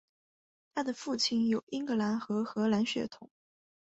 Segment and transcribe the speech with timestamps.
[0.73, 3.29] 她的父亲有英格兰和荷兰血统。